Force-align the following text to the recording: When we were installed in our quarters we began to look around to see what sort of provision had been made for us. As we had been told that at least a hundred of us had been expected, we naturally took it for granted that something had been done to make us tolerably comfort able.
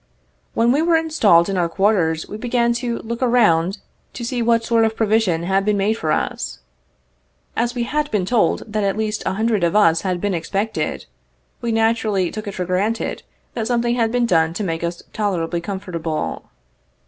When 0.55 0.71
we 0.71 0.81
were 0.81 0.95
installed 0.95 1.47
in 1.47 1.59
our 1.59 1.69
quarters 1.69 2.27
we 2.27 2.35
began 2.35 2.73
to 2.73 2.97
look 3.03 3.21
around 3.21 3.77
to 4.13 4.23
see 4.25 4.41
what 4.41 4.63
sort 4.63 4.83
of 4.83 4.95
provision 4.95 5.43
had 5.43 5.63
been 5.63 5.77
made 5.77 5.93
for 5.93 6.11
us. 6.11 6.57
As 7.55 7.75
we 7.75 7.83
had 7.83 8.09
been 8.09 8.25
told 8.25 8.63
that 8.65 8.83
at 8.83 8.97
least 8.97 9.21
a 9.27 9.33
hundred 9.33 9.63
of 9.63 9.75
us 9.75 10.01
had 10.01 10.19
been 10.19 10.33
expected, 10.33 11.05
we 11.61 11.71
naturally 11.71 12.31
took 12.31 12.47
it 12.47 12.55
for 12.55 12.65
granted 12.65 13.21
that 13.53 13.67
something 13.67 13.93
had 13.93 14.11
been 14.11 14.25
done 14.25 14.55
to 14.55 14.63
make 14.63 14.83
us 14.83 15.03
tolerably 15.13 15.61
comfort 15.61 15.93
able. 15.93 16.49